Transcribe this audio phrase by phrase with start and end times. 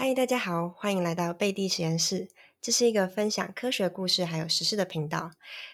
[0.00, 2.28] 嗨，大家好，欢迎来到贝蒂实验室。
[2.62, 5.32] 这是一个分享科学故事还有实事的频道。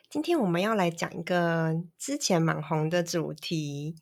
[0.08, 3.96] 今天我们要来讲一个之前蛮红的主题，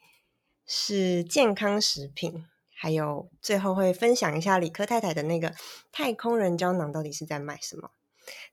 [0.65, 2.45] 是健康食品。
[2.73, 5.55] 还有最后会分享一下理科太太的那个
[5.91, 7.91] 太空人胶囊到底是在卖什么。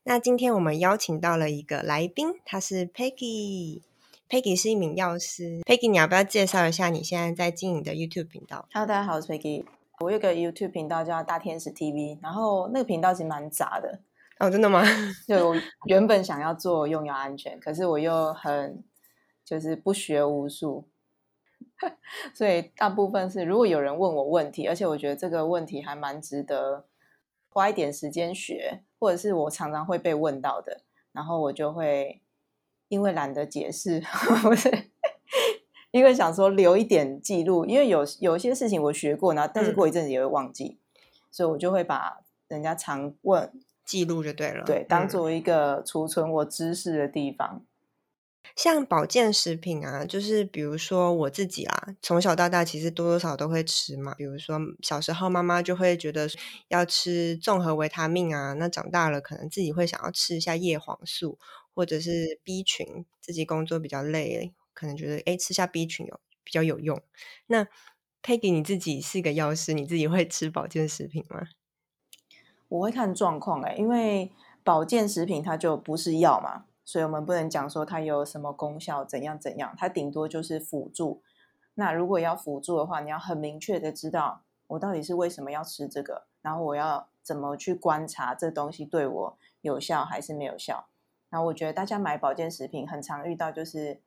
[0.02, 3.82] 那今天我们邀请到了一个来宾，他是 Peggy。
[4.28, 5.60] Peggy 是一名药师。
[5.60, 9.64] Peggy，你要不要介绍一下你现在在经营的 YouTube 频道？Hello，大家好，我是 Peggy。
[10.00, 14.00] 我有个 YouTube 频道叫大天使 TV，然后那个频道其实蛮杂的。
[14.38, 14.82] 哦，真的吗？
[15.28, 15.54] 对我
[15.84, 18.82] 原本想要做用药安全，可是我又很
[19.44, 20.88] 就是不学无术。
[22.32, 26.86] 所以大部分是，如果有人问我问题，而且我觉得这个问题还蛮值得
[27.50, 30.80] 花一点时间学，或者是我常常会被问到的，
[31.12, 32.22] 然后我就会
[32.88, 34.00] 因为懒得解释，
[34.42, 34.70] 不是
[35.90, 40.78] 因为想说留一点记录，因为有有些事情我学过，然后但是过一阵子也会忘记，
[41.30, 43.52] 所以我就会把人家常问
[43.84, 47.64] 记录就对了，对，当做一个储存我知识的地方。
[48.56, 54.14] 像保健食品啊，就是比如说我自己啦，从小到大其实多多少都会吃嘛。
[54.14, 56.28] 比如说小时候妈妈就会觉得
[56.68, 61.38] 要吃综合维他命啊，那长大了可能自己会想要吃一下叶黄素
[61.74, 63.04] 或者是 B 群。
[63.20, 67.00] 自己工作比较累，可能觉得哎吃下 B 群有比较有用。
[67.46, 67.66] 那
[68.22, 71.48] Peggy 你自己是个药师，你自己会吃保健食品吗？
[72.68, 74.30] 我会看状况哎，因为
[74.62, 76.66] 保健食品它就不是药嘛。
[76.82, 81.22] 所以我们不能讲说它有什么功效，怎样怎样，它顶多就是辅助。
[81.74, 90.88] 那如果要辅助的话，你要很明确的知道我到底是为什么要吃这个，然后我要怎么去观察这东西对我有效还是没有效。
[91.28, 94.00] 然后我觉得大家买保健食品很常遇到，就是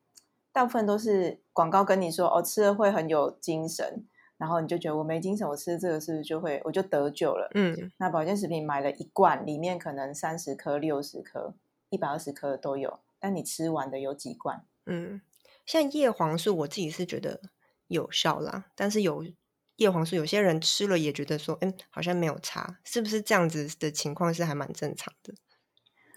[0.54, 4.06] 大部分都是广告跟你说哦，吃了会很有精神，
[4.38, 7.52] 然后你就觉得我没精神，我吃这个是不是就会我就得救了？
[7.56, 11.56] 嗯，那保健食品买了一罐，里面可能三十颗、六十颗。
[11.90, 14.66] 一百二十颗都有，但你吃完的有几罐？
[14.88, 15.22] 嗯，
[15.64, 17.40] 像叶黄素，我自己是觉得
[17.86, 18.72] 有效啦。
[18.74, 19.24] 但是有
[19.76, 25.36] 叶黄素，有些人吃了也觉得说，嗯，好像没有差，是不是这样子的情况是还蛮正常的？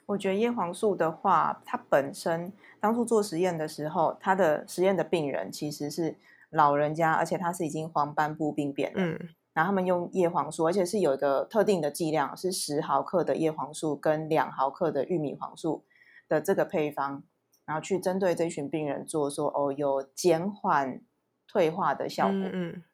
[0.07, 6.17] 我觉得叶黄素的话，它本身当初做实验的时候，它的实验的病人其实是
[6.51, 9.03] 老人家，而且他是已经黄斑部病变了。
[9.03, 9.29] 嗯。
[9.53, 15.83] 然后他们用叶黄素，而且是有一个特定的剂量，是十毫克的叶黄素跟两毫克的玉米黄素
[16.29, 17.23] 的这个配方，
[17.65, 21.01] 然后去针对这群病人做说哦，有减缓
[21.49, 22.35] 退化的效果。
[22.35, 22.85] 嗯嗯。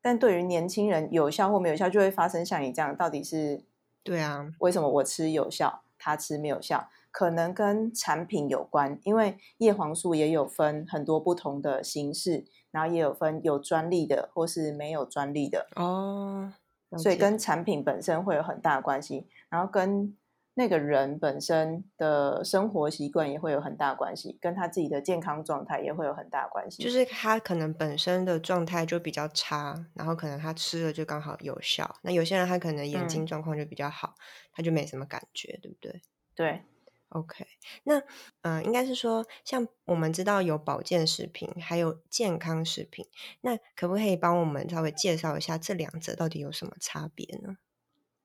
[0.00, 3.64] 但对于年轻人有效或没有效，就会发生像你这样，到底是
[4.04, 4.46] 对啊？
[4.60, 6.88] 为什么我吃有效，他吃没有效？
[7.12, 12.46] 可能跟产品有关，因为叶黄素也有分很多不同的形式。
[12.72, 16.52] 然后也有分有专利的或是没有专利的哦，
[16.96, 20.16] 所以跟产品本身会有很大的关系，然后跟
[20.54, 26.82] 那个人本身的生活习惯也会有很大关系，跟他自己的健康状态也会有很大关系。
[26.82, 31.96] 就是他可能本身的状态就比较差，然后可能他吃了就刚好有效。
[32.02, 34.14] 那有些人他可能眼睛状况就比较好，
[34.52, 36.02] 他就没什么感觉，对不对？
[36.34, 36.62] 对。
[37.10, 37.44] OK，
[37.82, 38.00] 那
[38.42, 43.04] 嗯，应该是说，像我们知道有保健食品，还有健康食品，
[43.40, 47.56] 那可不可以帮我们稍微介绍一下这两者到底有什么差别呢？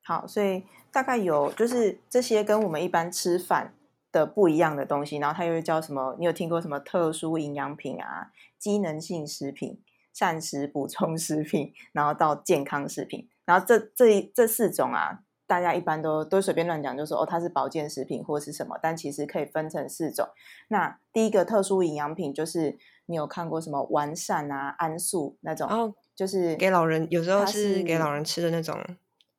[0.05, 3.73] 好，所以大概有就是这些跟我们一般吃饭
[4.11, 6.15] 的不一样的东西，然后它又叫什么？
[6.19, 9.81] 你有听过什么特殊营养品啊、机能性食品、
[10.13, 15.21] 膳食补充食品，然后到健康食品，然后这这这四种啊。
[15.47, 20.27] 大家一般都都随便乱讲，就说哦，它是保健食品或是什么，但其实可以分成四种。
[20.69, 28.75] 那第一个特殊营养品就是你有看过什么完善啊、安素那种，哦，就是给老人有时候是给老人吃的那种，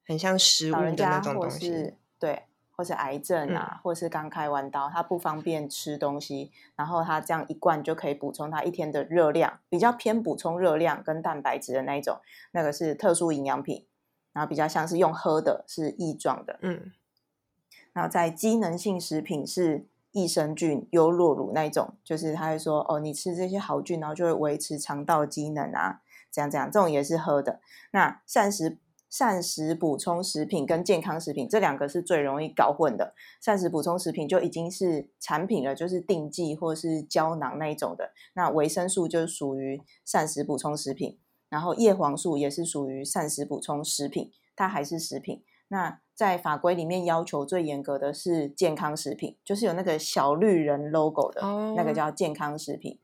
[0.06, 12.20] 很像食物的那种东西，对，或是癌症啊，或是刚开完刀，他不方便吃东西，然后他这样一罐就可以补充他一天的热量，比较偏补充热量跟蛋白质的那一种，
[12.52, 13.86] 那个是特殊营养品。
[14.32, 16.92] 然后比较像是用喝的，是液状的，嗯。
[17.94, 27.60] 然后在机能性食品是益生菌、优酪乳那一种，就是他会说哦，你吃这些好菌，然后就会维持肠道机能啊，这样这样，这种也是喝的。
[27.92, 28.76] 那膳食
[29.16, 33.14] 膳食补充食品跟健康食品这两个是最容易搞混的。
[33.40, 38.10] 膳食补充食品就已经是产品了，就是定剂或是胶囊那一种的。
[38.34, 41.16] 那维生素就属于膳食补充食品。
[41.48, 45.42] 然后叶黄素也是属于膳食补充食品，它还是食品。
[45.68, 51.40] 那在法规里面要求最严格的是健康食品，就是有那个小绿人 logo 的
[51.74, 52.98] 那个叫健康食品。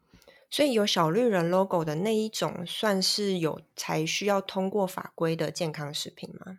[0.52, 6.58] 所以有小绿人 logo 的那一种，算是有才需要通过法规的健康食品吗？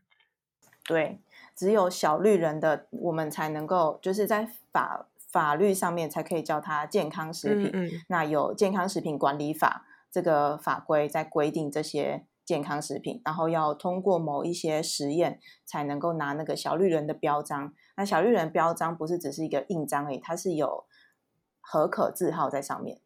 [0.83, 1.19] 对，
[1.55, 7.69] 只有小绿人的，我们才能够就是在法法律上面才可以叫它健康食品。
[7.71, 17.75] 嗯嗯那有健康食品管理法这个法规在规定这些健康食品，然后要通过某一些实验才能够拿那个小绿人的标章。
[17.95, 20.85] 那小绿人标章不是只是一个印章而已，它是有
[21.61, 22.99] 合可字号在上面。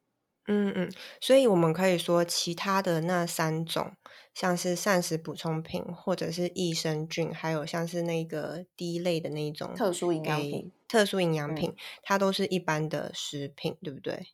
[0.48, 3.92] 嗯嗯，所以我们可以说，其他的那三种，
[4.34, 14.28] 像是膳食补充品，或者是益生菌，还有像是那个第一类的那一种特殊营养品，特殊营养嗯品，它都是一般的食品，对不对？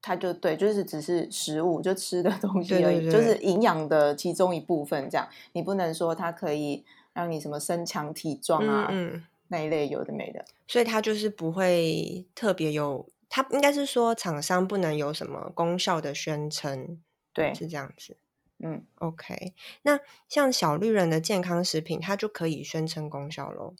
[0.00, 5.10] 它就对，就是只是食物，就吃的东西对而已，对就是营养的其中一部分。
[5.10, 10.44] 这样，你不能说它可以让你什么身强体壮啊，嗯嗯，那一类有的没的。
[10.68, 16.98] 所以它就是不会特别有，它应该是说厂商不能有什么功效的宣称，
[17.34, 18.16] 对，是这样子。
[18.60, 19.52] 嗯，OK，
[19.82, 23.74] 那像小绿人的健康食品，它就可以宣称功效喽。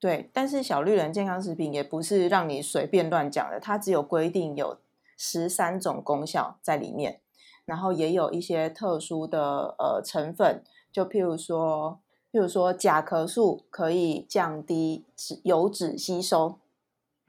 [0.00, 0.28] 对。
[0.32, 4.80] 但是小绿人健康食品也不是让你随便乱讲的，它只有规定有
[5.16, 7.20] 十三种功效在里面，
[7.64, 12.00] 然后也有一些特殊的呃成分，就譬如说，
[12.32, 16.58] 譬如说甲壳素可以降低脂油脂吸收，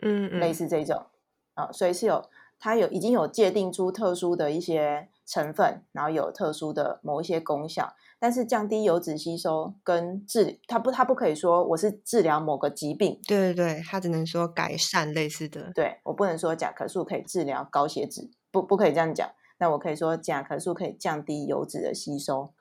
[0.02, 1.06] 嗯类嗯，似这种
[1.54, 2.24] 啊、所以是有
[2.60, 15.72] 它有已经有界定出特殊的一些成分，然后有特殊的某一些功效，但是降低油脂吸收跟治它不它不可以说我是治疗某个疾病，对对对，它只能说改善类似的。
[15.74, 22.54] 对我不能说甲壳素可以治疗高血脂，不不可以这样讲，那我可以说甲壳素可以降低油脂的吸收，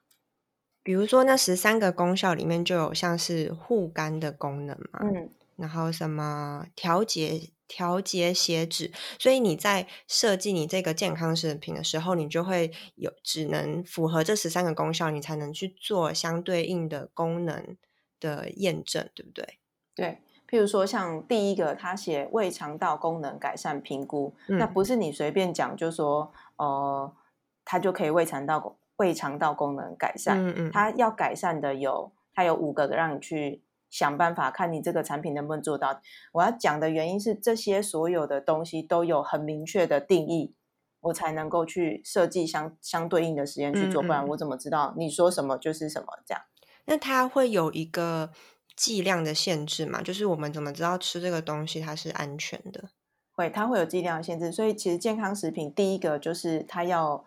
[0.82, 17.76] 比如说那十三个功效里面就有像是护肝的功能嘛，嗯，然后什么调节调节血脂，所以你在设计你这个健康食品的时候，你就会有只能符合这十三个功效，你才能去做相对应的功能
[18.18, 19.58] 的验证，对不对？
[19.94, 20.18] 对。
[20.48, 27.14] 譬如说，像第一个，他写胃肠道功能改善评估，那嗯不是你随便讲就说，呃，
[27.64, 30.44] 它就可以胃肠道胃肠道功能改善。
[30.44, 36.00] 嗯嗯，它要改善的有，它有五个让你去想办法，看你这个产品能不能做到。
[36.32, 40.54] 我要讲的原因是，这些所有的东西都有很明确的定义，
[41.00, 46.06] 我才能够去设计相相对应的实验去做，不然我怎么知道你说什么就是什么？
[46.24, 46.42] 这样
[46.86, 48.30] 那它会有一个
[48.76, 50.00] 剂量的限制嘛？
[50.02, 52.90] 就是我们怎么知道吃这个东西它是安全的？
[53.32, 54.50] 会，它会有剂量的限制。
[54.50, 57.24] 所以其实健康食品第一个就是它要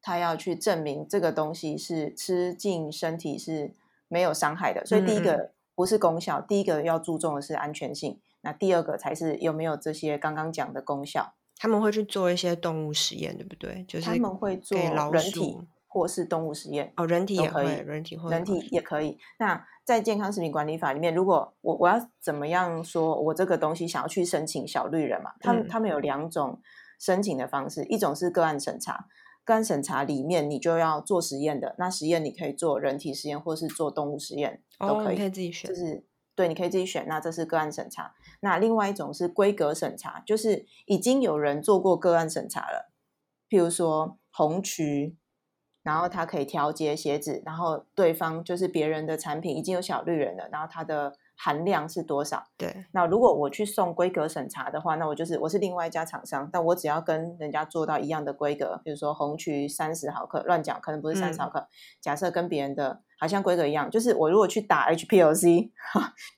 [0.00, 3.74] 它要去证明这个东西是吃进身体是
[4.12, 4.84] 没有伤害的。
[4.84, 8.20] 所以第一嗯个不是功效，第一个要注重的是安全性。
[8.42, 11.34] 那第二个才是有没有这些刚刚讲的功效。
[11.56, 13.84] 他们会去做一些动物实验，对不对？
[13.88, 15.56] 就是他们会做人体
[15.86, 16.92] 或是动物实验。
[16.96, 19.16] 哦，人体也可以人体或，人体也可以。
[19.38, 25.32] 那在健康食品管理法里面，如果我我要怎么样说，我这个东西想要去申请小绿人嘛？
[25.40, 26.60] 他们、嗯他们有两种
[26.98, 29.06] 申请的方式，一种是个案审查，
[29.44, 35.74] 个案审查里面你就要做实验的，那实验你可以做人体实验或是做动物实验都哦，可以，你可以自己选就。
[35.74, 36.04] 是。
[36.34, 37.06] 对，你可以自己选。
[37.06, 38.14] 那这是个案审查。
[38.40, 42.90] 那另外一种是规格审查，就是已经有人做过个案审查了，
[43.50, 45.18] 譬如说红曲，
[45.82, 51.12] 然后他可以调节鞋子，然后对方就是别人的产品已经有小绿人了，然后他的
[51.44, 52.44] 含量是多少？
[52.56, 61.66] 对，那如果我去送规格审查的话，那我就是我是另外一家厂商，但我只要跟人家做到一样的规格，比如说红曲三十毫克，乱讲可能不是三十毫克，
[62.00, 65.70] 假设跟别人的好像规格一样，就是我如果去打 HPLC，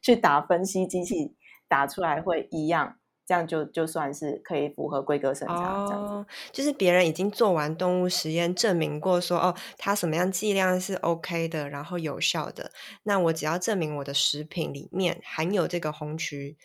[0.01, 1.37] 去打分析机器
[1.69, 6.13] 打出来会一样，这样就就算是可以符合规格审查、这样子。
[6.13, 12.71] 哦，就是别人已经做完动物实验，证明过说哦，它什么样剂量是 OK 的，然后有效的。
[13.05, 16.57] 那我只要证明我的食品里面含有这个红曲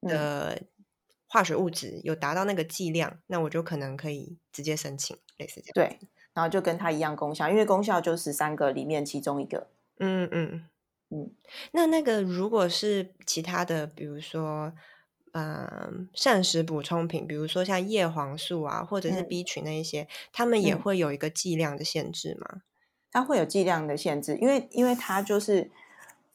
[0.00, 0.62] 嗯的
[1.26, 5.72] 化学物质有达到那个剂量，那我就可能可以直接申请，类似这样。
[5.74, 9.68] 对，然后就跟它一样功效，因为功效就是三个里面其中一个。
[9.98, 10.66] 嗯嗯
[11.10, 11.30] 嗯，
[11.72, 14.72] 那那个如果是其他的，比如说，
[15.32, 22.62] 嗯，膳食补充品，比如说像叶黄素啊，或者是嗯 B 群那一些，他们也嗯会有一个剂量的限制吗？
[23.12, 25.70] 它会有剂量的限制，因为因为它就是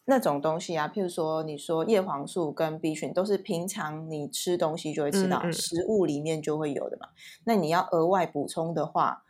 [0.05, 7.09] 那种东西啊，譬如说你说叶黄素跟 B 群都是平常你吃东西就会吃到，嗯嗯食物里面就会有的嘛。
[7.43, 9.24] 那你要额外补充的话，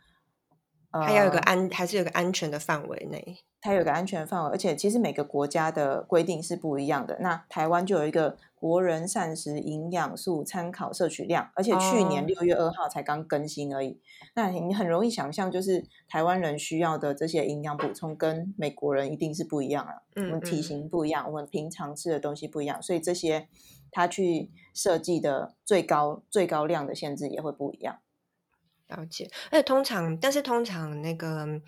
[1.04, 3.38] 它要有个安，还是有个安全的范围内。
[3.60, 7.18] 它有个安全范围，而且其实每个国家的规定是不一样的。
[7.20, 14.00] 那台湾就有一个国人膳食营养素参考摄取量，而且去年六月二号才刚更新而已。
[14.36, 20.02] 那你很容易想象，就是台湾人需要的这些营养补充，跟美国人一定是不一样了。
[20.14, 23.48] 我们体型不一样，我们平常吃的东西不一样，所以这些
[23.90, 27.98] 他去设计的最高最高量的限制也会不一样。
[28.88, 31.60] 了解，而且通常，但是通常那个。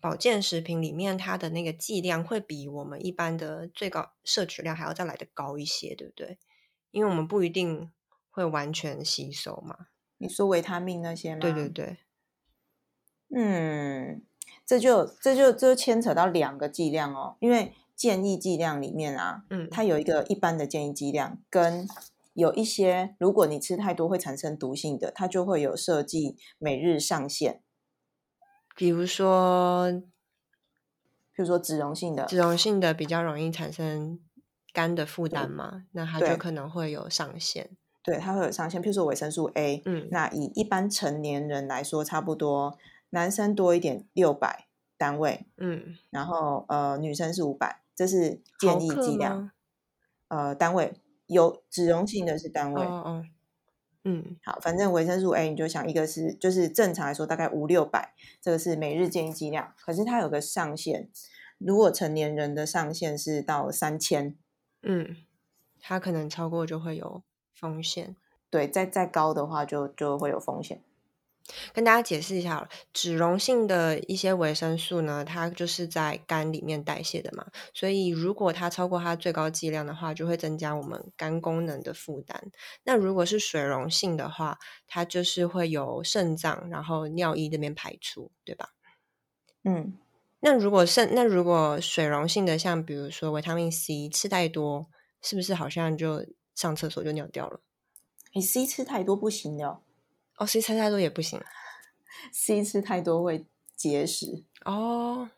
[0.00, 6.38] 保健食品里面，它的那个剂量会比我们一般的最高摄取量还要再来的高一些，对不对？
[6.92, 7.90] 因为我们不一定
[8.30, 9.88] 会完全吸收嘛。
[10.18, 11.40] 你说维他命那些吗？
[11.40, 11.96] 对对对。
[13.34, 14.22] 嗯，
[14.64, 17.36] 这就这就这就牵扯到两个剂量哦。
[17.40, 21.88] 因为建议剂量里面啊，嗯，它有一个一般的建议剂量，跟
[22.38, 27.62] 有一些如果你吃太多会产生毒性的，它就会有设计每日上限。
[28.76, 29.90] 比如说，
[31.32, 34.20] 比如说脂溶性的，脂溶性的比较容易产生
[34.72, 37.76] 肝的负担嘛，那它就可能会有上限。
[38.04, 38.80] 对，它会有上限。
[38.80, 42.78] 譬如说维生素 A，嗯，那以一般成年人来说，差不多
[43.10, 49.50] 男生多一点六百单位，嗯，然后呃女生是五百，这是建议剂量。
[50.28, 50.94] 呃，单位
[51.28, 52.82] 有脂溶性的是单位。
[52.84, 53.30] 嗯
[54.04, 59.74] 嗯，好，反正维生素 A 你就想一个是，就是正常来说大概五六百，这个是每日建议剂量。
[59.78, 61.10] 可是它有个上限，
[61.58, 64.36] 如果成年人的上限是到三千，
[64.82, 65.16] 嗯，
[65.78, 68.16] 它可能超过就会有风险。
[68.48, 70.80] 对，再再高的话就就会有风险。
[71.72, 82.50] 跟大家解释一下，脂溶性的一些维生素呢，它就是在肝里面代谢的嘛，所以如果它超过它最高剂量的话，就会增加我们肝功能的负担。
[82.84, 88.70] 那如果是水溶性的话，它就是会有肾脏然后尿液这边排出，对吧？
[89.64, 89.98] 嗯，
[90.40, 94.86] 那如果肾那如果水溶性的，像比如说维他命 C 吃太多，
[95.20, 96.24] 是不是好像就
[96.54, 97.60] 上厕所就尿掉了？
[98.34, 99.66] 你 C 吃太多不行的。
[99.68, 99.80] 哦
[100.46, 101.40] ，C 吃太多也不行
[102.32, 105.30] ，C 吃太多会结石哦，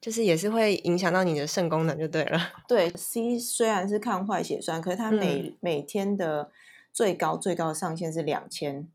[0.00, 2.52] 就是也是会影响到你的肾功能就对了。
[2.68, 6.50] 对，C 虽然是抗坏血酸，可是它每每天的
[6.92, 8.88] 最高最高的上限是两千，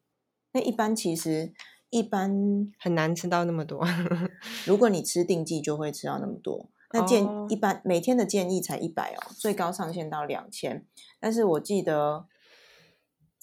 [0.54, 1.54] 那一般其实
[1.90, 3.86] 一般很难吃到那么多。
[4.66, 10.86] 如果你吃定剂就会吃到那么多，那建一般每天的建议才一百哦，最高上限到两千，
[11.20, 12.28] 但是我记得。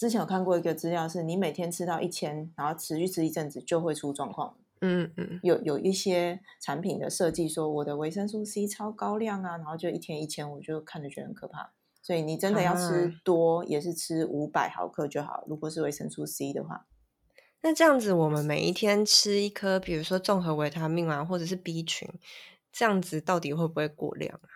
[0.02, 4.56] 之前有看过一个资料，是你每天吃到一千，然后持续吃一阵子就会出状况。
[4.80, 11.70] 嗯嗯，有有一些产品的设计说我的维生素 C 超高量啊，然后就一天一千，我就看着觉得很可怕。
[12.02, 15.44] 所以你真的要吃多，也是吃五百毫克就好。
[15.46, 16.86] 如果是维生素 C 的话，
[17.60, 22.08] 那这样子我们每一天吃一颗，比如说综合维他命啊，或者是 B 群，
[22.72, 24.50] 这样子到底会不会过量啊？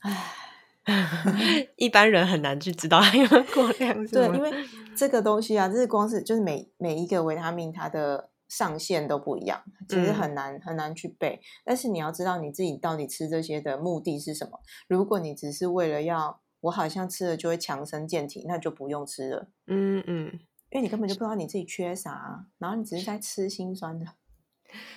[0.00, 0.42] 唉。
[1.76, 4.52] 一般人很难去知道它有没有过量，对，因为
[4.94, 11.40] 这个东西啊，就是光是就是每每一个维他命它的上限都不一样，其实很难很难去背。
[11.64, 14.60] 但是你要知道你自己到底吃这些的目的是什么。
[14.86, 19.48] 如果你只是为了要我好像吃了就会强身健体，那就不用吃了。
[19.66, 20.26] 嗯嗯，
[20.70, 24.06] 因为你根本就不知道你自己缺啥，然后你只是在吃心酸的。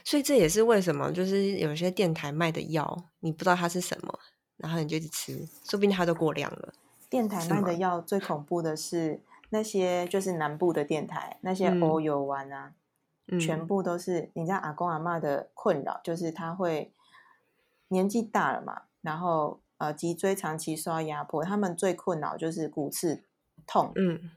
[0.04, 4.20] 所以这也是为什么就是有些电台卖的药，你不知道它是什么。
[4.60, 6.74] 然后你就一直吃，说不定它都过量了。
[7.10, 12.74] 电台卖的药最恐怖的是那些，就是南部的电台那些欧油丸啊，
[13.40, 16.94] 全部都是你知道阿公阿妈的困扰，就是他会
[17.88, 23.24] 年纪大了嘛，然后呃脊椎长期受到压迫，他们最困扰就是骨刺
[23.66, 24.30] 痛，嗯，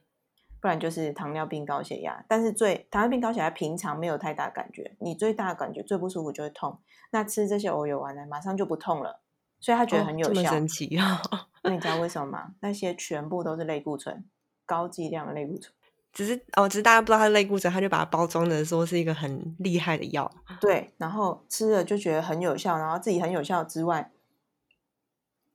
[0.61, 2.25] 不然就是糖尿病高血压。
[2.29, 6.79] 但是最糖尿病高血压平常没有太大感觉，你最大的感觉最不舒服就是痛。
[7.11, 9.21] 那吃这些欧油丸呢，马上就不痛了。
[9.63, 11.23] 所以他觉得很有效，神奇啊！
[11.63, 12.53] 那你知道为什么吗？
[12.59, 14.25] 那些全部都是类固醇，
[14.67, 15.73] 高剂量的类固醇。
[16.13, 20.29] 只是哦，只是大家不知道它是类固醇，他就把它包装的说是一个很厉害的药。
[20.61, 24.11] 对，然后吃了就觉得很有效，然后自己很有效之外，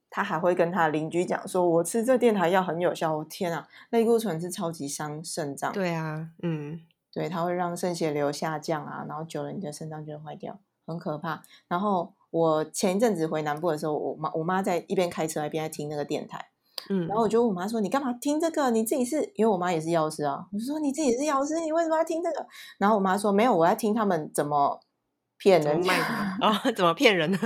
[0.08, 5.70] 他还会跟他的邻居讲说：“我吃这电台药很有效。”我天啊，类固醇是超级伤肾脏。
[5.70, 6.80] 对啊，嗯，
[7.12, 11.42] 对，它会让肾血流下降啊，然后久了你的肾脏就会坏掉，很可怕。
[11.68, 12.14] 然后。
[12.30, 16.46] 我前一阵子回南部的时候，我妈我妈在一边开车一边在听那个电台，
[16.90, 18.70] 嗯，然后我就问我妈说：“你干嘛听这个？
[18.70, 22.46] 你自己是因为我妈也是药师啊。”我说：“你自己是药师，你为什么要听这个？”
[22.78, 24.80] 然后我妈说：“没有，我要听他们怎么
[25.38, 25.98] 骗人卖
[26.40, 27.38] 啊， 怎么骗人呢？”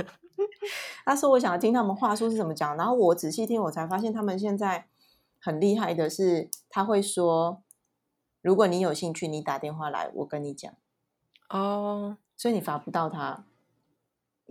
[1.04, 4.86] 她说：“我想要听他们话术是怎么讲。”然后我仔细听，我才发现他们现在
[5.40, 7.62] 很厉害的是，他会说
[8.42, 10.72] ：“如果你有兴趣，你打电话来，我跟你讲。”
[11.50, 13.44] 哦，所以你罚不到他，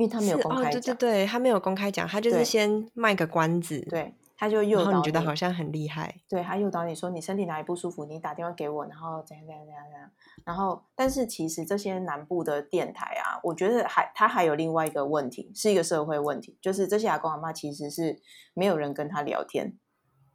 [0.02, 0.82] 因为他没有公哦，开讲。
[0.82, 10.10] 对对对，他没有公开讲，他就是先卖个关子，，对，他就诱导你觉得好像很厉害，对他诱导你说你身体哪里不舒服，你打电话给我，然后怎样怎样怎样怎样。
[10.44, 18.20] 然后，但是其实这些南部的电台啊，我觉得还他还有另外一个问题，是一个社会问题，就是这些阿公阿妈其实是
[18.56, 19.78] 没有人跟他聊天。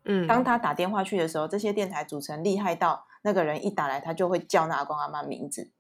[0.04, 5.72] 嗯，当他打电话去的时候，这些电台主持人厉害到那个人一打来，他就会叫那阿公阿妈名字，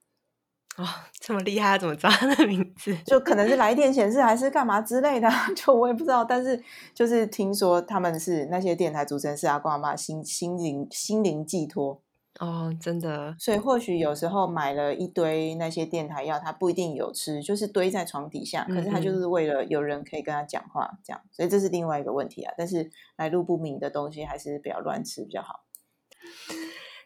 [0.76, 0.84] 哦
[1.18, 2.94] 这么厉害，他怎么知道他的名字？
[3.06, 6.24] 就可能是来电显示还是干嘛之类的， 就我也不知道。
[6.24, 6.62] 但是
[6.94, 12.02] 就是听说他们是那些电台主持人是阿公阿妈心心灵心灵寄托。
[12.38, 22.52] 哦，真的，所以或许有时候买了一堆那些电台药，他不一定有吃，就是堆在床底下，可是他就嗯是为了有人可以跟他讲话，这样，所以这是另外一个问题啊。
[22.58, 25.64] 但是来路不明的东西还是不要乱吃比较好。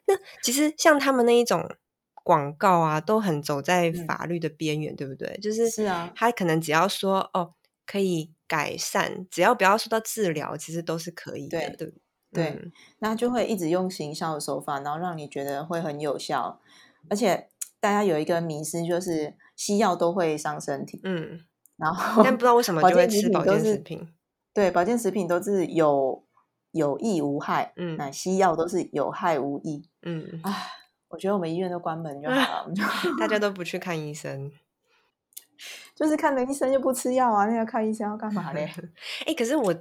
[0.07, 1.77] 那其实像他们那一种
[2.25, 4.07] 广告啊，都很走在嗯。
[4.07, 5.39] 法律的边缘，对不对？
[5.43, 6.13] 就是是啊。
[6.15, 7.55] 他可能只要说哦
[7.87, 11.95] 可以改善，只要不要说到治疗，其实都是可以的，对对
[12.33, 12.73] 对嗯。
[13.01, 16.61] 那就会一直用行销的手法，然后让你觉得会很有效，
[17.09, 17.49] 而且
[17.81, 21.41] 大家有一个迷思，就是西药都会伤身体，嗯，
[21.77, 24.13] 然后但不知道为什么就会吃保健食品，
[24.53, 26.25] 对，保健食品都是有
[26.73, 27.97] 有益无害，嗯。
[27.97, 29.89] 那西药都是有害无益。
[30.03, 30.69] 嗯，唉，
[31.11, 32.75] 我觉得我们医院都关门就好了，
[33.21, 34.51] 大家都不去看医生。
[35.95, 38.73] 就是看了医生又不吃药啊，那要看医生要干嘛嘞？
[39.27, 39.75] 哎、可是我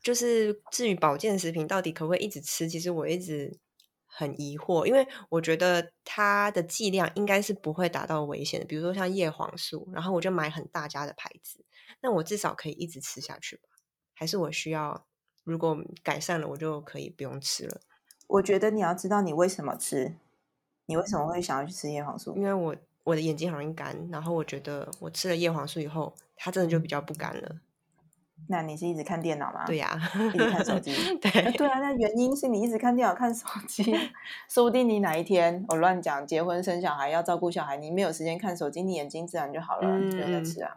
[0.00, 3.58] 就是至于保健食品到底可不可以一直吃，其实我一直
[4.06, 11.64] 很疑惑，因为我觉得它的剂量应该是不会达到危险的，比如说像叶黄素，然后我就买很大家的牌子，
[12.00, 13.62] 那我至少可以一直吃下去吧？
[14.14, 15.06] 还是我需要
[15.42, 17.80] 如果改善了，我就可以不用吃了？
[18.28, 20.16] 我觉得你要知道你为什么吃，
[20.86, 22.42] 你为什么会想要去吃叶黄素因？
[22.44, 22.74] 为我
[23.04, 27.56] 我的眼睛很容易干，然后我觉得我吃了叶黄素以后，它真的就比较不干了。
[28.48, 29.64] 那你是一直看电脑吗？
[29.66, 29.98] 对呀、
[30.34, 33.82] 一直看手 机对呃对啊，那原因是你一直看电脑、看手机，
[34.48, 40.76] 说不定你哪一天我乱讲，结婚生小孩要照顾小孩，你没有时间看手机，你眼睛自然就好了，你就在嗯吃啊。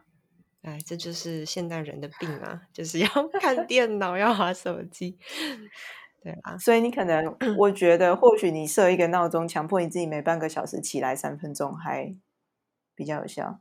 [0.61, 3.07] 哎，这就是现代人的病啊，就是要
[3.41, 5.17] 看电脑，要玩手机。
[6.21, 12.15] 对啊，所以你可能， 我觉得或许你设一个闹钟，强迫你自己每半个小时起来三分钟，还
[12.95, 13.59] 比较有效。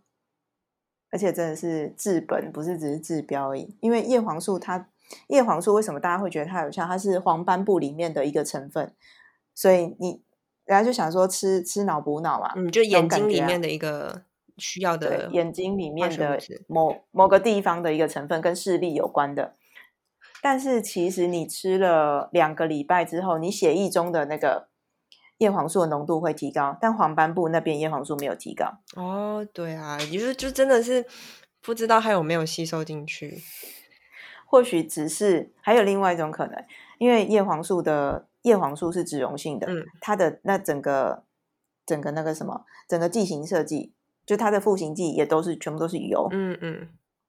[1.11, 3.75] 而且真的是治本，不是只是治标而已。
[3.81, 4.89] 因为叶黄素它，
[5.29, 6.85] 叶黄素为什么大家会觉得它有效？
[6.85, 8.93] 它是黄斑部里面的一个成分，
[9.55, 10.21] 所以你
[10.67, 14.25] 人家就想说吃吃脑补脑嘛，嗯，就眼睛里面的一个
[14.59, 19.55] 需要对的眼睛里面的某某个地方的一个成分跟视力有关的。
[20.43, 24.69] 但是其实你吃了两个礼拜之后，你血液中的那个
[25.39, 28.79] 叶黄素的浓度会提高，但黄斑部那边叶黄素没有提高。
[28.97, 31.05] 哦，对啊，也就是就真的是
[31.61, 33.43] 不知道它有没有吸收进去。
[34.47, 36.65] 或许只是还有另外一种可能，
[36.99, 41.25] 因为叶黄素的叶黄素是脂溶性的，嗯它的那整个
[41.85, 43.93] 整个那个什么整个剂型设计，
[44.25, 46.27] 就它的赋形剂也都是全部都是油。
[46.31, 46.89] 嗯嗯，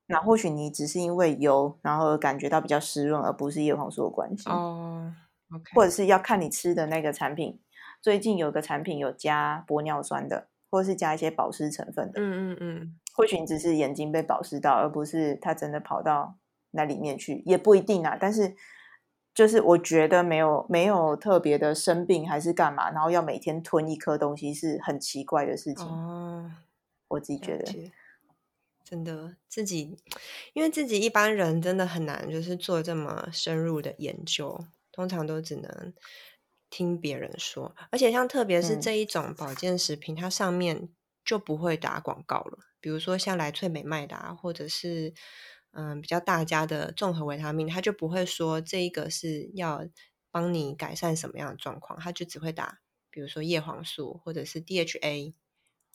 [0.10, 4.50] 那或许你只是因为油，然后感觉到比较湿润，而不是叶黄素的关系。
[4.50, 5.14] 哦
[5.54, 7.60] ，OK，或者是要看你吃的那个产品。
[8.02, 12.20] 最近有个产品有加玻尿酸的，或者是加一些保湿成分的。
[12.20, 16.36] 嗯嗯嗯，或许你只是眼睛被保湿到，而不是它真的跑到
[16.72, 18.18] 那里面去，也不一定啊。
[18.20, 18.56] 但是
[19.36, 25.86] 就是我觉得没有没有特别的生病还是干嘛，然后要每天吞一颗东西是很奇怪的事情。
[25.86, 26.50] 哦，
[27.10, 27.92] 我自己觉得，
[28.90, 29.96] 真的自己，
[30.54, 35.94] 因为自己一般人真的很难，就是做这么深入的研究，通常都只能
[36.72, 37.76] 听别人说。
[37.92, 40.90] 而且像特别是嗯这一种保健食品，它上面
[41.24, 45.14] 就不会打广告了，比如说像莱萃美麦达，或者是
[45.74, 49.88] 嗯比较大家的综合维他命，它就不会说这一个是要
[50.32, 52.80] 帮你改善什么样的状况，它就只会打，
[53.12, 55.36] 比如说叶黄素，或者是 DHA。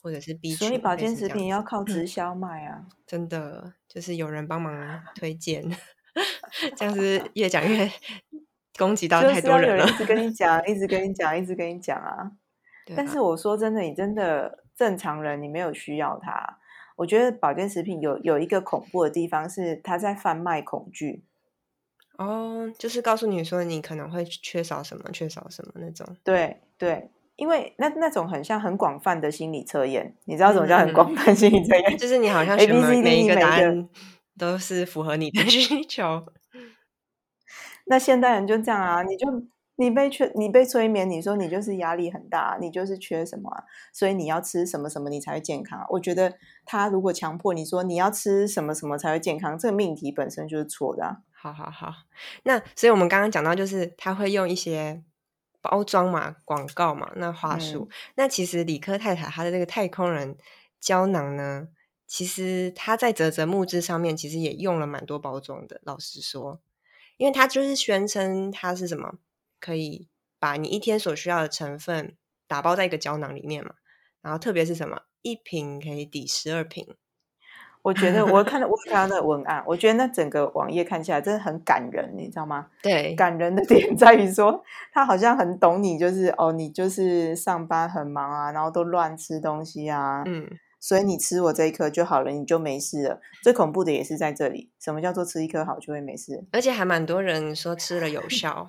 [0.05, 2.85] 或者是 B 群，所以保健食品要靠直销卖啊。
[3.07, 5.63] 真的就是有人帮忙 推荐，
[6.77, 7.89] 这样子越讲越
[8.77, 9.97] 攻击到太就是有多人了人一。
[9.97, 12.11] 直跟你讲，一直跟你讲，一直跟你讲啊。
[12.19, 12.31] 啊
[12.95, 16.59] 但是我说真的，你真的正常人，你没有需要它。
[16.97, 21.23] 我觉得保健食品有有一个恐怖的地方是，它在贩卖恐惧。
[22.17, 26.15] 哦，就是告诉你说你可能会缺少什么，缺少什么那种。
[26.23, 31.97] 对对，因为那那种很像很广泛的心理测验，你知道什么叫很嗯广泛心理测验？
[31.97, 33.89] 就是你好像 A 选 B 每一个答案
[34.37, 36.25] 都是符合你的 需求。
[37.85, 39.27] 那现代人就这样啊，你就
[39.75, 45.85] 你被催，你被催眠，你说你就是压力很大，你就是缺什么啊，所以你要吃什么什么你才会健康。
[45.89, 46.33] 我觉得
[46.65, 51.17] 他如果强迫你说你要吃什么什么才会健康，这个命题本身就是错的啊。
[51.33, 51.93] 好好好，
[52.43, 55.03] 那所以我们刚刚讲到，就是他会用一些
[55.65, 57.89] 包装嘛、广告嘛，那话术。
[58.15, 60.37] 那其实理科太太她的这个太空人
[60.79, 61.67] 胶囊呢，
[62.07, 65.81] 其实她在泽泽木质上面其实也用了蛮多包装的。
[65.83, 66.61] 老实说，
[67.17, 69.19] 因为他就是宣称它是什么。
[69.57, 73.73] 可以把你一天所需要的成分打包在一个胶囊里面嘛？
[74.21, 76.95] 然后特别是什么，一瓶可以抵十二瓶。
[77.85, 82.65] 我觉得我看到 我看到那文案，我觉得那整个网页看起来真的很感人，你知道吗？
[82.81, 93.21] 对，感人的点在于说，他好像很懂你，就是哦，你就是上班很忙啊，然后都乱吃东西啊，嗯，所以你吃我这一颗就好了，你就没事了。
[93.43, 96.43] 最恐怖的也是在这里，什么叫做吃一颗好就会没事？
[96.51, 98.67] 而且还蛮多人说吃了有 效。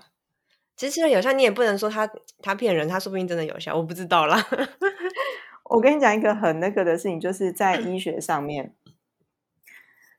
[0.77, 2.07] 其实吃了有效，你也不能说他
[2.43, 4.37] 他骗人，他说不定真的有效，我不知道啦。
[5.71, 8.75] 我跟你讲一个很那个的事情，就是在医学上面，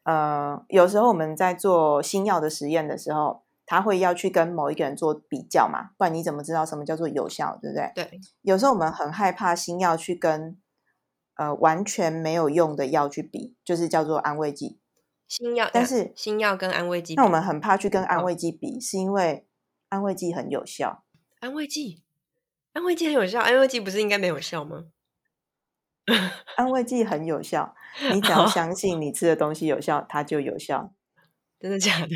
[0.08, 7.92] 呃，有时候我们在做新药的实验的时候，他会要去跟某一个人做比较嘛，不然你怎么知道什么叫做有效，对不对？
[7.94, 8.22] 对。
[8.44, 10.58] 有时候我们很害怕新药去跟
[11.36, 14.80] 呃完全没有用的药去比，就是叫做安慰剂。
[15.28, 19.44] 新药，但是新药跟安慰剂，那我们很怕去跟安慰剂比，是因为。
[19.90, 21.06] 安慰剂很有效，
[21.40, 22.04] 安慰剂，
[22.74, 24.84] 安慰剂很有效，安慰剂不是应该没有效吗？
[26.56, 27.76] 安慰剂很有效，
[28.14, 30.94] 你只要相信你吃的东西有效，它就有效。
[31.60, 32.16] 真的假的？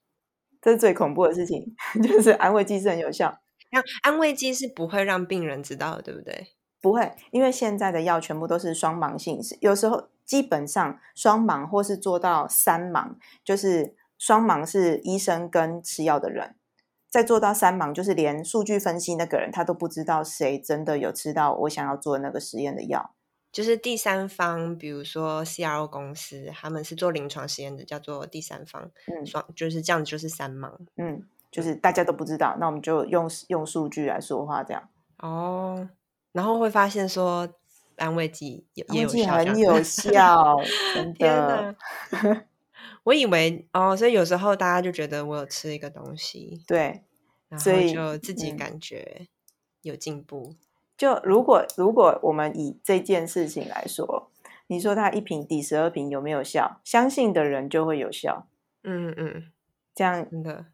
[0.60, 3.40] 这是最恐怖的事情，就是安慰剂是很有效。
[3.70, 6.48] 那安慰剂是不会让病人知道的，对不对？
[6.82, 16.56] 不会，因为现在的药全部都是双盲性，有时候基本上双盲或是做到三盲，就是双盲是医生跟吃药的人。
[17.08, 23.14] 再做到三盲，就是连数据分析那个人他都不知道谁真的有吃到我想要做那个实验的药，
[23.52, 35.88] 就是第三方，比如说 CRO 公司，他们是做临床实验的，叫做第三方，嗯，双就是这样，就是三盲，嗯，就是大家都不知道，那我们就用用数据来说话，这样哦，
[36.32, 37.48] 然后会发现说
[37.96, 40.56] 安慰剂也有效， 很有效，
[40.94, 41.74] 真的。
[43.02, 47.02] 我以为哦，所以有时候大家就觉得我有吃一个东西，对，
[47.48, 49.26] 然后就自己感觉
[49.82, 50.54] 有进步。
[51.00, 54.30] 就如果如果我们以这件事情来说，
[54.66, 56.82] 你说它一瓶抵十二瓶有没有效？
[56.84, 58.46] 相信的人就会有效。
[58.82, 59.50] 嗯嗯，
[59.94, 60.66] 这样的，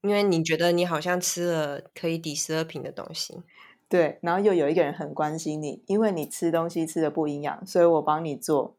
[0.00, 3.42] 因为你觉得你好像吃了可以抵十二瓶的东西，
[3.90, 8.78] 对，然后又有一个人很关心你，因为你吃东西吃的不营养，所以我帮你做。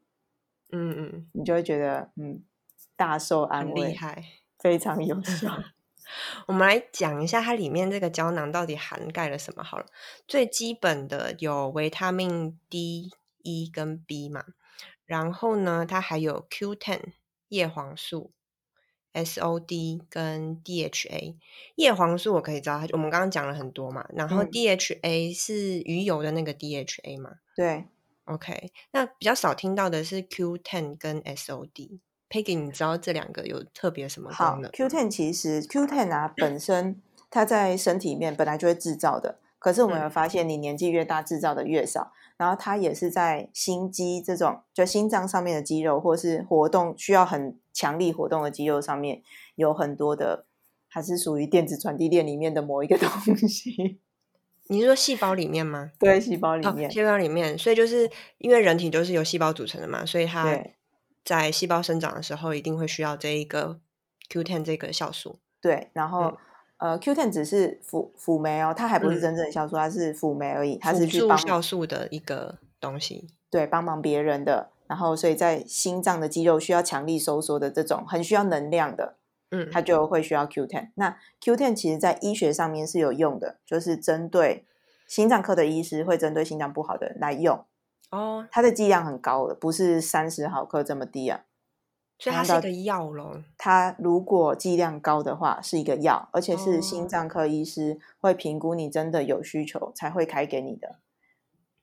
[0.72, 2.42] 嗯嗯，你就会觉得嗯。
[2.98, 4.24] 大受安慰，厉害，
[4.58, 5.52] 非常有效。
[6.48, 9.86] 我们来讲一下它里面这个胶囊到底涵盖了什么好了。
[10.28, 13.12] 最基本的有维他命 D、
[13.44, 14.44] E 跟 B 嘛，
[15.06, 17.00] 然后呢，它还有 Q10
[17.50, 18.32] 叶黄素、
[19.14, 21.36] SOD 跟 DHA。
[21.76, 24.08] 叶黄素我可以知道，我们刚刚讲了很多嘛。
[24.14, 27.36] 然后 DHA 是鱼油的那个 DHA 嘛？
[27.56, 27.86] 对
[28.26, 28.72] ，OK。
[28.92, 32.00] 那比较少听到的是 Q10 跟 SOD。
[32.30, 42.12] Peggy，你知道这两个有特别什么功能？Q ten 其实 Q ten 啊，本身它在身体里面本来就会制造的，可是我们有发现，你年纪越大，制造的越少。
[42.38, 49.22] 然后它也是在心肌这种就心脏上面的肌肉，或是活动需要很强力活动的肌肉上面
[49.56, 50.46] 有很多的，
[50.90, 53.08] 还是属于电子传递链里面的某一个东
[53.48, 54.00] 西。
[54.68, 55.92] 你是说细胞里面吗？
[55.98, 57.58] 对，细胞里面，细胞里面。
[57.58, 58.10] 所以就是
[58.40, 60.60] 因为人体都是由细胞组成的嘛，所以它。
[61.26, 63.80] 在细胞生长的时候，一定会需要这一个
[64.30, 65.40] Q10 这个酵素。
[65.60, 66.38] 对，然后
[66.78, 73.28] 呃，Q10 只是辅辅酶哦，它还不是真正的酵素，它是辅酶而已，它是去帮酵素的一个东西。
[73.50, 74.70] 对，帮忙别人的。
[74.88, 79.16] 然后，所以在心脏的肌肉需要强力收缩的这种很需要能量的，
[79.50, 80.90] 嗯，它就会需要 Q10。
[80.94, 84.64] 那 Q10 其实在医学上面是有用的，就是针对
[85.08, 87.66] 心脏科的医师会针对心脏不好的人来用。
[88.12, 91.42] 哦，它的剂量很高的，不是三十毫克这么低啊，
[92.20, 93.44] 所以它是一个药咯。
[93.58, 101.00] 它如果剂量高的话，是一个药，而且是心脏科医师会评估你真的有需求才会开给你的。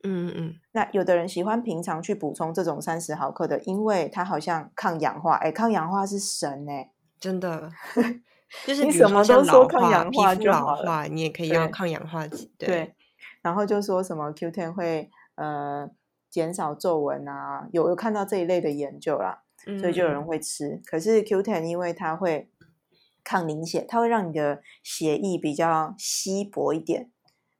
[0.04, 5.34] 嗯嗯，那有的人喜欢平常去补充这种三十毫克的，因为它好像抗氧化。
[5.34, 7.70] 哎，抗氧化是神哎，真的，
[8.66, 12.50] 就是你什么都说抗氧化就好了，你也可以用抗氧化剂。
[12.56, 12.94] 对，
[13.42, 15.90] 然后就说什么 Q ten 会呃。
[16.32, 19.42] 减少皱纹啊，有有看到这一类的研究啦，
[19.78, 20.80] 所以就有人会吃。
[20.86, 22.48] 可是 Q10 因为它会
[23.22, 27.10] 抗凝血，它会让你的血液比较稀薄一点。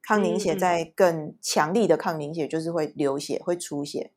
[0.03, 4.11] 抗凝血在更强力的抗凝血就是会流血，会出血。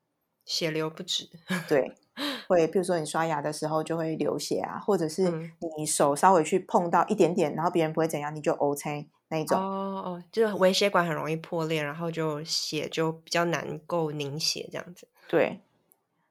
[0.46, 1.30] 血流不止。
[1.68, 1.91] 对，
[2.48, 9.60] 会，譬如说你刷牙的时候就会流血啊，或者是嗯你手稍微去碰到一点点，然后别人不会怎样，你就 O C 那种。
[9.60, 15.08] 哦，就是微血管很容易破裂，然后就血就比较难够凝血这样子。
[15.28, 15.60] 对，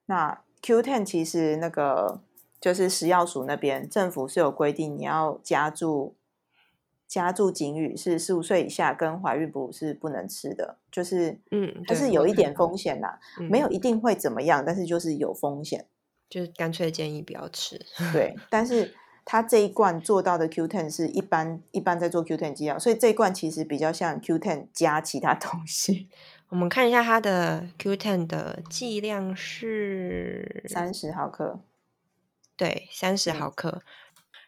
[0.06, 2.20] 那 Q10 其实那个
[2.60, 6.14] 就是食药署那边政府是有规定，你要加注
[7.06, 15.86] 加注警语是十五岁以下跟怀孕哺乳是不能吃的，就是嗯，它是有一点风险啦，嗯没有一定会怎么样，但是就是有风险。
[16.30, 17.78] 就是干脆建议不要吃。
[18.12, 18.92] 对，但是
[19.24, 26.08] 它这一罐做到的 Q10 是一般一般在做 Q10 剂量，所以这一罐其实比较像 Q10 加其他东西，
[26.50, 31.60] 我们看一下它的 Q10 的剂量是三十毫克。
[32.56, 33.82] 对，三十嗯毫克。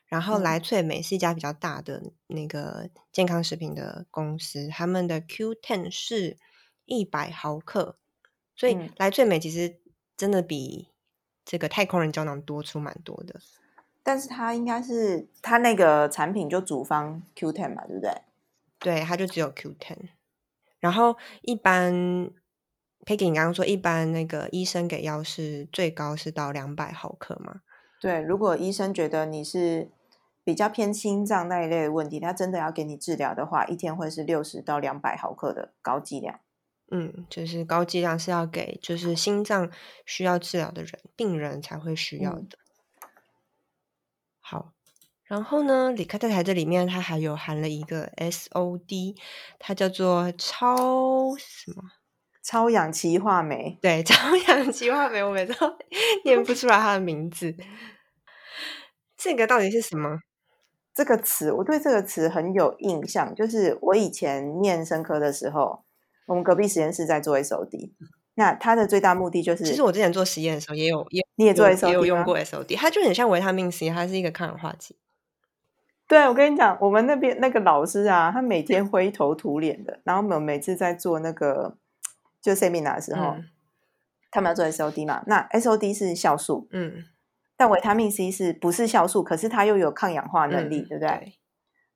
[0.07, 6.37] 然后嗯来萃美是一家比较大的那个健康食品的公司，他们的 Q10 是
[6.85, 7.97] 一百毫克，
[8.55, 9.81] 所以嗯来萃美其实
[10.17, 10.87] 真的比
[11.45, 13.41] 这个太空人胶囊多出蛮多的。
[14.07, 18.12] 但是它应该是它那个产品就主方 Q10 嘛，对不对？
[18.79, 20.11] 对，它就只有 Q10。
[20.79, 21.92] 然后一般
[23.05, 27.62] Peggy 你刚刚说，一般那个医生给药是最高是到两百毫克嘛？
[28.01, 29.90] 对，如果医生觉得你是
[30.45, 36.38] 比较偏心脏那一类的问题，他真的要给你治疗的话，一天会是六十到两百毫克的高剂量。
[36.92, 39.69] 嗯，就是高剂量是要给就是心脏
[40.05, 42.59] 需要治疗的人病人才会需要嗯的。
[44.48, 44.72] 好，
[45.24, 49.16] 然后呢，李克太太这里面它还有含了一个 SOD，
[49.59, 51.82] 它叫做超什么？
[52.44, 55.76] 超氧歧化酶，对， 超氧歧化酶，我每次都
[56.24, 57.56] 念不出来它的名字。
[59.16, 60.20] 这个到底是什么？
[60.94, 65.82] 这个词我对这个词很有印象，就是我以前念生科的时候，
[66.28, 67.90] 我们隔壁实验室在做 SOD，
[68.37, 74.96] 那它的最大目的就是，其实我之前做实验的时候也有也你也做也有用过 SOD，它就很像维他命 C，它是一个抗氧化剂。
[76.09, 80.01] 对，我跟你讲，我们那边那个老师啊，他每天灰头土脸的。
[80.05, 81.77] 然后我们每次在做那个
[82.40, 83.44] 就 seminar 的时候，嗯
[84.31, 87.05] 他们要做 SOD 嘛，那 SOD 是酵素，嗯，
[87.57, 89.22] 但维他命 C 是不是酵素？
[89.25, 91.38] 可是它又有抗氧化能力，嗯对不对？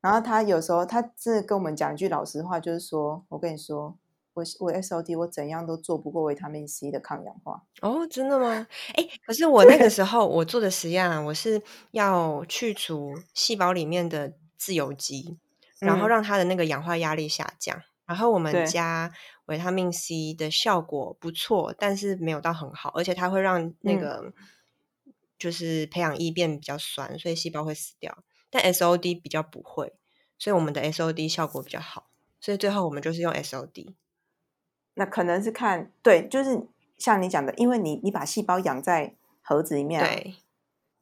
[0.01, 3.99] 然后他有时候他这跟我们讲一句老实话，就是说我跟你说，
[4.35, 7.63] 我我 SOD 我怎样都做不过维他命 C 的抗氧化。
[7.83, 8.67] 哦，真的吗？
[8.95, 15.37] 哎，可是 我那个时候我做的实验啊，我是要去除细胞里面的自由基，
[15.81, 17.83] 然后嗯让它的那个氧化压力下降。
[18.07, 19.13] 然后我们加
[19.47, 24.33] 维他命 C 的效果不错，但是没有到很好，而且它会让那嗯个、
[25.39, 28.25] 就是培养液变比较酸，所以细胞会死掉。
[28.51, 29.93] 但 SOD 比较不会，
[30.37, 32.11] 所以我们的 SOD 效果比较好。
[32.41, 33.95] 所以最后我们就是用 SOD。
[34.95, 36.67] 那可能是看对，就是
[36.99, 40.35] 像你讲的，因为你你把细胞养在盒子里面、啊，对，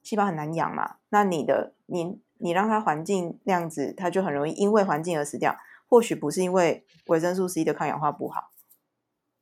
[0.03, 5.57] 细胞很难养嘛，那你的你你让它环境那样子，它就很容易因为环境而死掉。
[5.90, 8.51] 或许不是因为维生素 C 的抗氧化不好，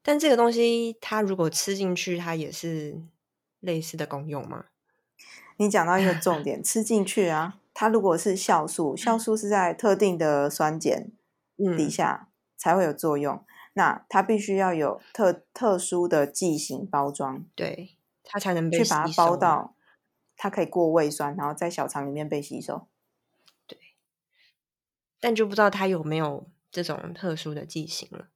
[0.00, 3.02] 但这个东西它如果吃进去，它也是
[3.58, 4.66] 类似的功用吗？
[5.56, 11.10] 你讲到一个重点，吃进去啊，它如果是酵素，酵素是在特定的酸碱
[11.56, 13.44] 底嗯，下才会有作用，
[13.78, 19.74] 那它必须要有特特殊的剂型包装，对，它才能被去把它包到
[20.34, 22.88] 它可以过胃酸，然后在小肠里面被吸收。
[23.66, 23.78] 对
[25.20, 28.28] 但就不知道它有没有这种特殊的剂型了。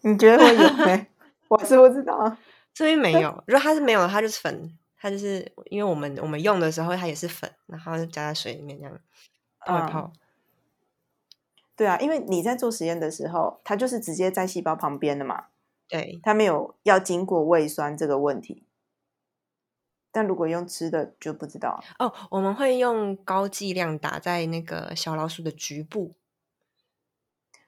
[0.00, 1.06] 你觉得会有 没？
[1.46, 2.38] 我是不知道啊。
[2.74, 9.00] 这边没有， 如果它是没有的，它就是粉，它就是因为我们我们用的时候它也是粉，然后加在水里面这样
[9.60, 10.12] 泡一嗯泡。
[11.78, 15.44] 对啊，因为你在做实验的时候，它就是直接在细胞旁边的嘛，
[15.88, 18.64] 对，它没有要经过胃酸这个问题。
[20.10, 21.84] 但如果用吃的就不知道了。
[22.00, 26.14] 哦，我们会用高剂量打在那个小老鼠的局部。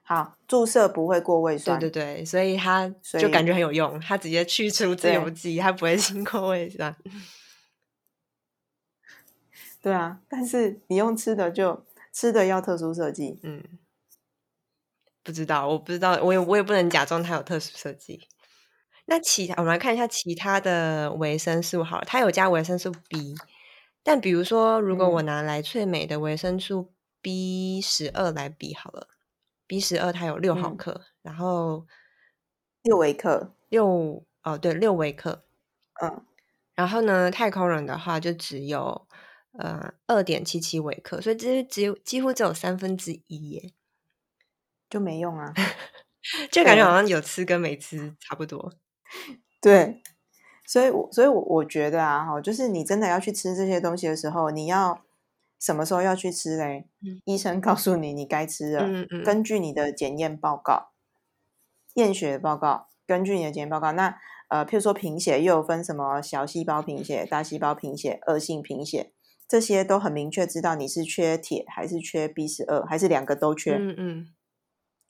[0.01, 6.93] 好，注射不会过胃对酸，对对，所以它就感以觉很有用，它直接去除自由基，它不会经过胃酸。
[9.81, 10.19] 对啊。
[10.27, 13.63] 但是你用吃的就吃的要特殊设计，嗯，
[15.23, 18.27] 不知道，我不知道，我也我也不能假装它有特殊设计。
[19.05, 23.35] 那其他我们来看一下其他的维生素好了，它有加维生素 B，
[24.03, 25.25] 但比如说如果我嗯。
[25.25, 29.07] 拿来萃美的维生素 B 十二来比好了
[29.67, 30.77] ，B 十二它有六毫嗯。
[30.77, 31.85] 克，然后
[32.83, 35.43] 六微克，六哦对六微克，
[36.01, 36.25] 嗯，
[36.73, 39.07] 然后呢太空人的话就只有
[39.59, 43.73] 呃二点七七微克，所以这只有几乎只有三分之一耶，
[44.91, 45.51] 就没用啊，
[46.51, 48.73] 就感觉好像有吃跟没吃差不多。
[49.59, 50.03] 对，
[50.67, 55.01] 所以，我所以，我我觉得啊，哈，就是你真的要去吃这些东西的时候，你要
[55.59, 56.87] 什么时候要去吃嘞？
[57.25, 58.87] 医生告诉你你该吃了，
[59.23, 60.91] 根据你的检验报告、
[61.95, 64.17] 验血报告，根据你的检验报告，那
[64.49, 69.13] 呃，譬如说贫血又有分什么小细胞贫血、大细胞贫血、恶性贫血，
[69.47, 73.75] 这些都很明确知道你是缺铁还是缺 B 十二，还是两个都缺。
[73.75, 74.27] 嗯嗯，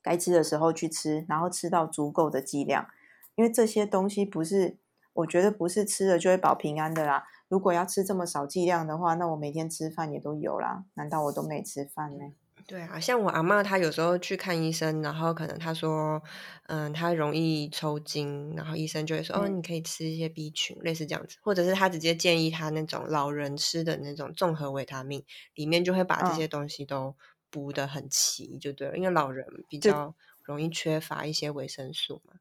[0.01, 2.87] 该吃的时候去吃，然后吃到足够的剂量。
[3.35, 4.77] 因为这些东西不是，
[5.13, 7.23] 我觉得不是吃了就会保平安的啦。
[7.47, 10.83] 如果要吃这么少剂量的话，那我每天吃饭也都有啦。
[10.95, 12.33] 难道我都没吃饭呢？
[12.67, 16.21] 对啊，像我阿妈，她有时候去看医生，然后可能她说，
[16.67, 27.15] 嗯，她容易抽筋，然后医生就会说，哦，你可以吃一些 B 群，类似这样子，或者是他直接建议她那种老人吃的那种综合维他命，里面就会把这些东西都
[27.51, 32.33] 补的很齐，就对了，因为老人比较容易缺乏一些维生素嘛。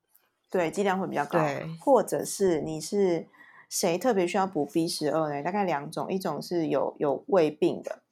[0.48, 1.38] 对，剂量会比较高，
[1.80, 3.26] 或者是你是
[3.68, 5.42] 谁特别需要补 B 十二呢？
[5.42, 8.02] 大概两种，一种是有有胃病的，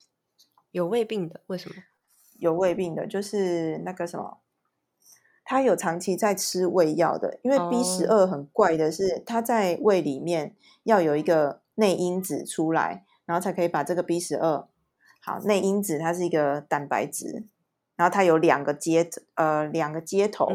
[0.70, 1.76] 有胃病的为什么？
[2.38, 4.38] 有胃病的，就是那个什么，
[5.44, 14.68] 他有长期在吃胃药的，因为 B 十二很怪的是，它在胃里面要有一个内因子出来，然后才可以把这个 B 十二，
[15.28, 17.46] 好，内因子它是一个蛋白质，
[17.96, 20.48] 然后它有两个接呃两个接头。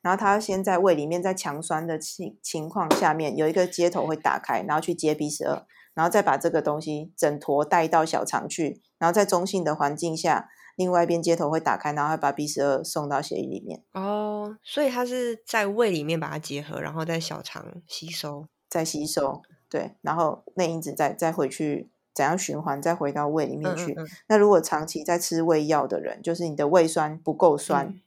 [0.00, 13.82] 然后它先在胃里面，在强酸的情情况下面，有一个接头会打开，然后去接 B 十二，然后再把这个东西整坨带到小肠去，然后在中性的环境下，另外一边接头会打开，然后把 B 十二送到血液里面。
[13.92, 23.96] 哦，所以它是在胃里面把它结合，然后在小肠吸收，再吸收，对，然后内因子再再回去怎样循环，再回到胃里面去。
[24.26, 28.00] 那如果长期在吃胃药的人，就是你的胃酸不够酸。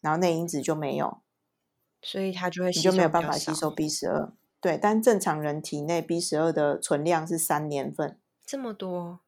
[0.00, 1.18] 然后内因子就没有，
[2.00, 4.32] 所以它就会你就没有办法吸收 B 十二。
[4.62, 9.20] 对，但正常人体内 B 十二的存量是三年份，这么多。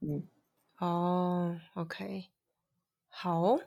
[0.00, 0.24] 嗯，
[0.78, 2.30] 哦，OK，
[3.08, 3.58] 好，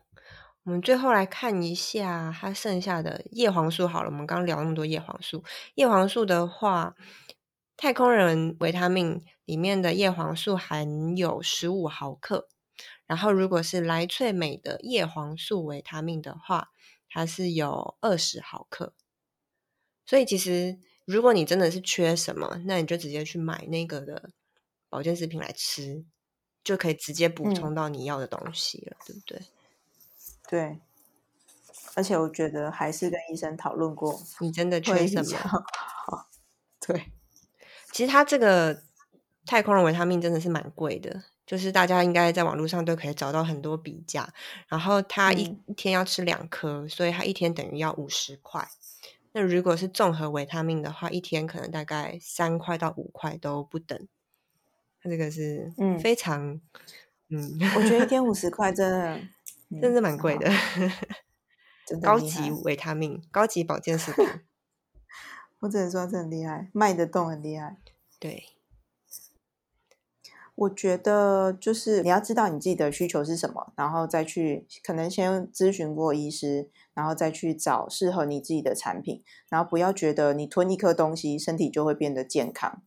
[0.63, 3.87] 我们最后来看一下它剩下的叶黄素。
[3.87, 5.43] 好了，我们刚刚聊那么多叶黄素，
[5.75, 6.95] 叶黄素的话，
[7.75, 12.47] 太空人维他命里面的叶黄素含有十五毫克。
[13.05, 16.71] 然后，如果是莱萃美的叶黄素维他命的话，
[17.09, 18.93] 它是有二十毫克。
[20.05, 24.31] 所以，其实如果你真的是缺什么，那你就直接去买那个的
[24.89, 26.05] 保健食品来吃，
[26.63, 29.41] 就可以直接补充到你要的东西了，对不对？
[30.49, 30.79] 对。
[31.95, 35.63] 而且，我觉得还是跟医生讨论过，你真的缺什么？
[36.87, 37.11] 对。
[37.93, 38.83] 其实，它这个
[39.45, 41.23] 太空人维他命真的是蛮贵的。
[41.45, 44.29] 就是大家应该在网络上都可以找到很多比价，
[44.69, 48.65] 然后它一一天要吃两颗，所以它一天等于要五十块。
[49.33, 54.07] 那如果是综合维他命的话，一天可能大概三块到五块都不等。
[55.01, 56.61] 它这个是嗯非常
[57.29, 59.19] 嗯，我觉得一天五十块真的
[59.81, 60.49] 真的蛮贵的，
[62.01, 64.25] 高级维他命、高级保健食品，
[65.59, 67.75] 我只能说这很厉害，卖得动很厉害，
[68.23, 68.45] 对。
[70.55, 82.81] 我觉得就是你要知道你自己的需求是什么，然后再去可能先咨询过医师，然后再去找适合你自己的产品，然后不要觉得你吞一颗东西身体就会变得健康。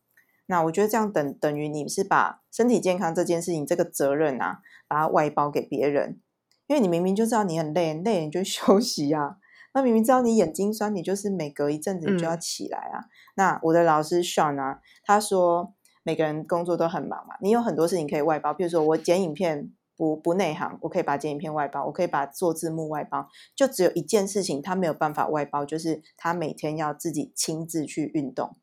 [0.47, 6.21] 那我觉得这样等等于你是把身体健康这件事情这个责任啊，把它外包给别人，
[6.69, 9.37] 因为你明明就知道你很累，累你就 休息啊。
[9.77, 13.05] 那明明知道你眼睛酸，你就是每隔一阵子你就要起来啊。
[13.35, 15.75] 那我的老师 Sean 啊，他说。
[16.09, 28.55] 每个人工作都很忙嘛，你有很多事情可以外包，比如说我剪影片不不内行，我可以把剪影片外包，我可以把做字幕外包，就只有一件事情他没有办法外包，就是他每天要自己亲自去运动，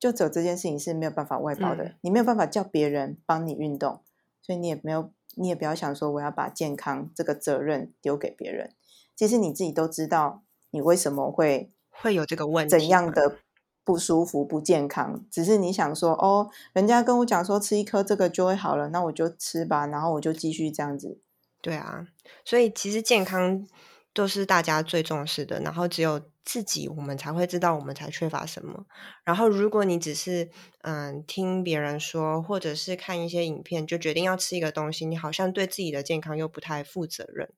[0.00, 4.00] 就只有这件事情是没有办法外包的，你没有办法叫别人帮你运动，
[4.40, 8.72] 所以你也没有，你也不要想说我要把健康这个责任丢给别人，
[9.18, 13.38] 其实你自己都知道你为什么会会有这个问题，怎样的。
[13.84, 21.18] 不舒服、不健康，只是你想说哦，人家跟我讲说吃一颗这个就会好了，那我就吃吧，然后我就继续这样子。
[21.62, 22.06] 对啊，
[22.44, 23.66] 所以其实健康
[24.12, 28.84] 都是大家最重视的，然后只有自己我们才会知道我们才缺乏什么。
[29.24, 30.50] 然后如果你只是
[30.82, 37.48] 嗯听别人说，或者是看一些影片就决定要吃一个东西，你好像对自己的健康又不太负责任。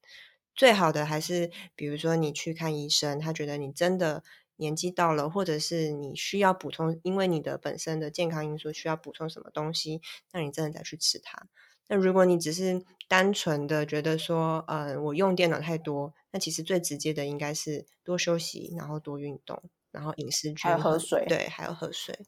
[0.55, 4.23] 最好的还是比如说你去看医生，他觉得你真的。
[4.57, 10.03] 年纪到了，或者是你需要补充，因为你的本身的健康因素需要补充什么东西，
[10.35, 11.47] 那你真的再去吃它。
[11.89, 22.27] 那如果你只是单纯的觉得说，呃，我用电脑太多，那其实最直接的应该是多休息，然后多运动，然后饮食均衡，喝水，对，还要喝水。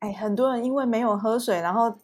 [0.00, 1.96] 哎，很多人因为没有喝水，然后。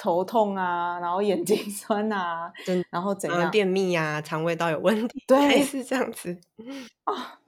[0.00, 2.50] 头痛啊，然后眼睛酸啊，
[2.88, 6.40] 然后怎样便秘啊，肠胃道有问题，对， 是这样子
[7.04, 7.38] 啊，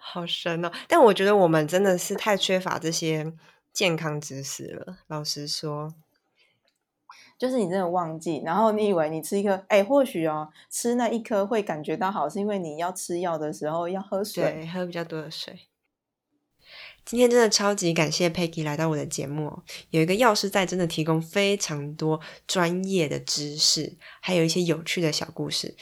[0.00, 0.72] 好神哦！
[0.88, 3.32] 但我觉得我们真的是太缺乏这些
[3.72, 4.98] 健康知识了。
[5.06, 5.94] 老实说，
[7.38, 15.68] 就是你真的忘记，然后你以为你吃一颗，哎，或许哦，吃那一颗会感觉到好，是因为你要吃药的时候要喝水，喝比较多的水。
[17.04, 25.76] 今天真的超级感谢 Peggy 来到我的节目，有一个药师在，真的提供非常多专业的知识，还有一些有趣的小故事。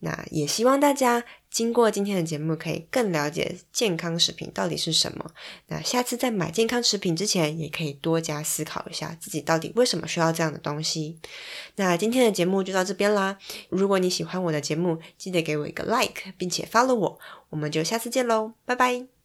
[0.00, 5.32] 那也希望大家经过今天的节目，可以更了解健康食品到底是什么。
[5.66, 11.18] 那下次在买健康食品之前，也可以多加思考一下自己到底为什么需要这样的东西。
[11.74, 13.36] 那今天的节目就到这边啦。
[13.70, 17.18] 如果你喜欢我的节目，记得给我一个 like，并且 follow 我。
[17.50, 19.17] 我们就下次见喽，拜拜。